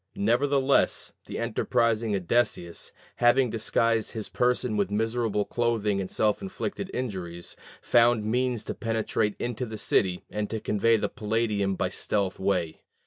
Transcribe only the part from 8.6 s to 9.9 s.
to penetrate into the